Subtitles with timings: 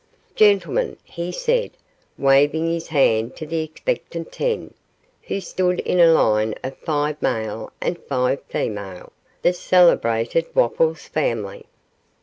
[0.33, 1.69] 'Gentlemen,' he said,
[2.17, 4.73] waving his hand to the expectant ten,
[5.21, 9.11] who stood in a line of five male and five female,
[9.43, 11.67] 'the celebrated Wopples family.